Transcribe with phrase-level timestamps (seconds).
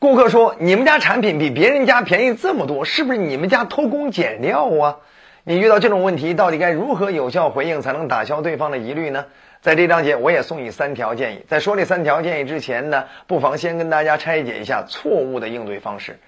[0.00, 4.98] 顾客说：“你们家产品比别人家便宜这么多，是不是你们家偷工减料啊？”
[5.42, 9.24] 你遇到这种问题，到底该如何有效回应，才能打消对方的疑虑呢？
[9.60, 11.44] 在这章节，我也送你三条建议。
[11.48, 16.18] 在说这三条建议之前呢，不妨先跟大家拆解一下错误的应对方式。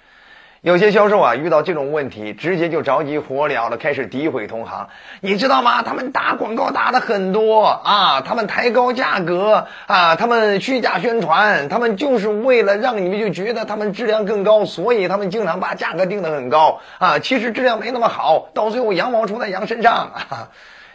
[0.62, 4.88] 有些销售啊，遇到这种问题，直接就着急火燎的开始诋毁同行。
[5.20, 5.80] 你知道吗？
[5.82, 17.18] 他们打广告打的很多啊，他们抬高价格啊，他们虚假宣传，他们就是为了让你们就觉得他们质量更高，所以他们经常把价格定的很高啊。
[17.20, 20.48] 其实质量没那么好，到最后羊毛出在羊身上啊。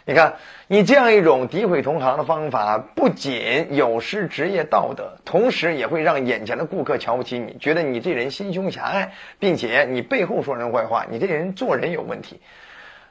[0.08, 0.36] 你看，
[0.68, 12.40] 你这样一种诋毁同行的方法，不仅有失职业道德，同时也会让眼前的顾客瞧不起你，觉得你这人心胸狭隘，并且你背后说人坏话，你这人做人有问题，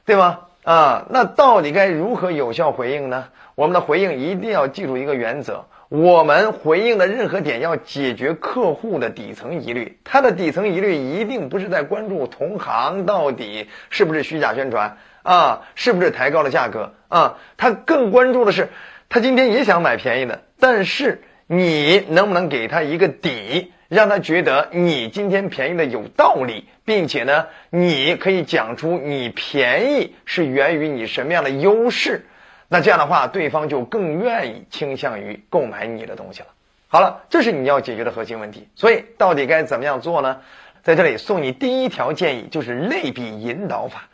[0.06, 0.38] 对吗？
[0.64, 3.28] 啊，那到底该如何有效回应呢？
[3.56, 14.98] 我们的回应一定要记住一个原则：我们回应的任何点要解决客户的底层疑虑，他的底层疑虑一定不是在关注同行到底是不是虚假宣传。
[15.22, 17.38] 啊，是不是抬高了价格啊？
[17.56, 18.68] 他更关注的是，
[19.08, 32.24] 他今天也想买便宜的，但是你能不能给他一个底，让他觉得你今天便宜的有道理，并且呢，你可以讲出你便宜是源于你什么样的优势？
[32.68, 36.48] 那这样的话，对方就更愿意倾向于购买你的东西了。
[36.88, 38.68] 好了，这是你要解决的核心问题。
[38.74, 40.40] 所以，到底该怎么样做呢？
[40.82, 44.08] 在这里送你第一条建议，就是类比引导法。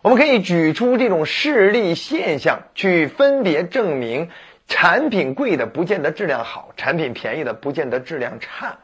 [0.00, 4.28] 我们可以举出这种事例现象，去分别证明，
[4.68, 8.78] 产品贵的不见得质量好，产品便宜的不见得质量差。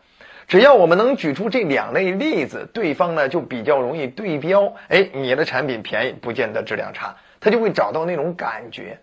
[0.48, 4.74] 只要我们能举出这两类例子，对方呢就比较容易对标。
[4.88, 8.98] 哎，你的产品便宜不见得质量差，他就会找到那种感觉。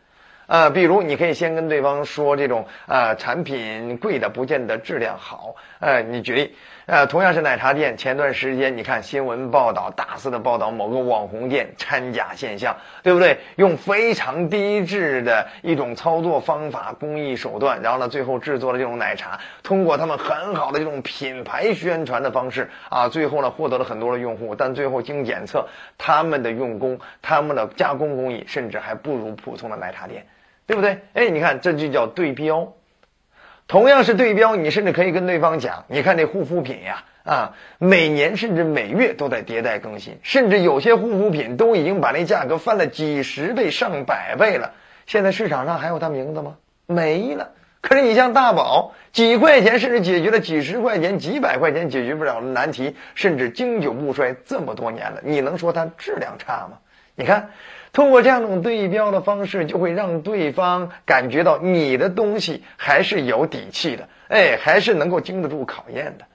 [0.48, 5.56] 呃，比如你可以先跟对方说这种啊，产品贵的不见得质量好。
[5.80, 13.40] 呃，你举例，呃，同样是奶茶店，前段时间你看新闻报道，大肆的报道某个网红店掺假现象，对不对？
[13.58, 25.68] 用非常低质的一种操作方法、工艺手段，然后呢，最后制作了这种奶茶，通过他们很好的这种品牌宣传的方式啊，最后呢获得了很多的用户，但最后经检测，
[25.98, 30.26] 他们的用工、他们的加工工艺，甚至还不如普通的奶茶店。
[30.68, 31.00] 对不对？
[31.14, 32.74] 哎，你看，这就叫对标。
[33.68, 44.72] 同样是对标，你甚至可以跟对方讲：，你看这护肤品呀，啊，每年甚至每月都在迭代更新，甚至有些护肤品都已经把那价格翻了几十倍、上百倍了。
[45.06, 46.56] 现在市场上还有它名字吗？
[46.86, 47.52] 没了。
[47.82, 56.78] 可是你像大宝，几块钱甚至解决了几十块钱、几百块钱解决不了的难题，甚至经久不衰这么多年了，你能说它质量差吗？
[57.16, 57.52] 你看。
[57.94, 66.26] 通过这样一种对标的方式，就会让对方感觉到你的东西还是有底气的，哎，还是能够经得住考验的。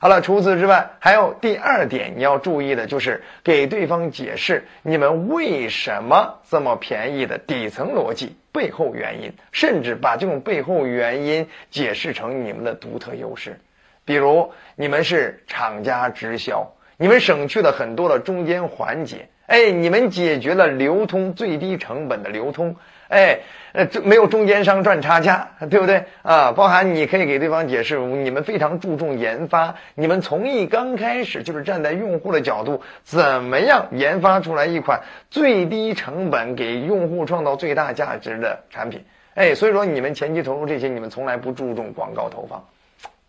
[0.00, 13.58] 好了，除此之外，还有第二点你要注意的就是给对方解释你们为什么这么便宜的底层逻辑、背后原因，甚至把这种背后原因解释成你们的独特优势。
[14.04, 19.28] 比如，你们是厂家直销，你们省去了很多的中间环节。
[19.48, 22.76] 哎，你们解决了流通最低成本的流通，
[23.08, 23.40] 哎，
[23.72, 26.52] 呃，这没有中间商赚差价，对不对啊？
[26.52, 35.00] 包含你可以给对方解释，你们非常注重研发，你们从一刚开始就是站在用户的角度，怎么样研发出来一款
[35.30, 39.02] 最低成本给用户创造最大价值的产品？
[39.32, 42.62] 哎，所以说你们前期投入这些，你们从来不注重广告投放，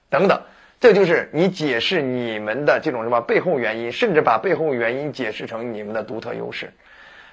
[0.10, 0.42] 等等。
[0.80, 6.72] 这就是你解释你们的这种什么背后原因，甚至把背后原因解释成你们的独特优势，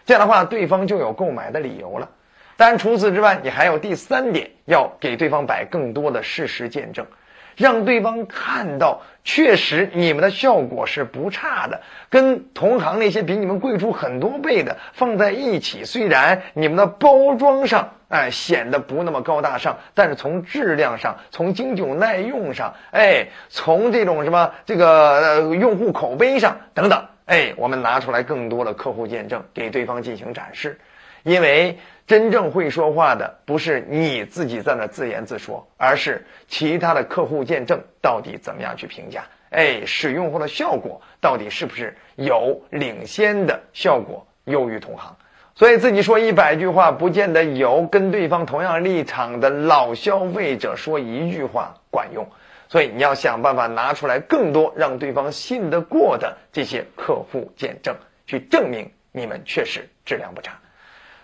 [0.04, 2.10] 这样的话，对方就有购买的理由了。
[2.56, 7.06] 当然，除此之外，你还有第三点，要给对方摆更多的事实见证。
[7.56, 11.80] 让对方看到，确实你们的效果是不差的，
[12.10, 30.78] 跟同行那些比你们贵出很多倍的放在一起，虽然你们的包装上哎显得不那么高大上，但是从质量上、从经久耐用上，哎，从这种什么这个用户口碑上等等，哎，我们拿出来更多的客户见证给对方进行展示，
[31.26, 31.76] 因为。
[32.06, 39.24] 真正会说话的不是你自己在那自言自说，而是其他的客户见证到底怎么样去评价？
[39.50, 45.16] 哎，使用后的效果到底是不是有领先的效果，优于同行？
[45.56, 52.24] 所以自己说一百句话，不见得有跟对方同样立场的老消费者说一句话管用。
[52.68, 57.96] 所以你要想办法拿出来更多让对方信得过的这些客户见证，
[58.28, 60.52] 去证明你们确实质量不差。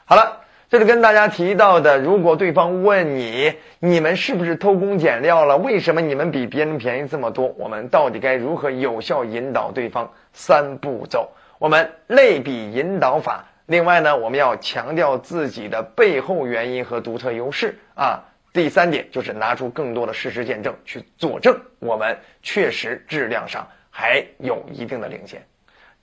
[0.04, 0.40] 好了。
[0.68, 5.58] 这是跟大家提到的，如果对方问你，你们是不是偷工减料了？
[5.58, 7.48] 为什么你们比别人便宜这么多？
[7.58, 10.10] 我们到底该如何有效引导对方？
[10.32, 13.44] 三步骤，我们类比引导法。
[13.66, 18.24] 另外呢，我们要强调自己的背后原因和独特优势啊。
[18.54, 25.44] 第三点就是拿出更多的事实见证去佐证，我们确实质量上还有一定的领先，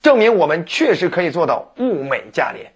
[0.04, 2.72] 证明我们确实可以做到物美价廉。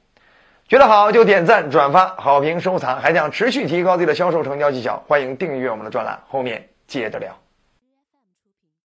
[0.74, 7.43] 觉得好就点赞、转发、好评、收藏，还想持续提高自己的销售成交技巧，欢迎订阅我们的专栏，后面接着聊。